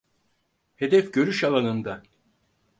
[0.75, 2.03] Hedef görüş alanında.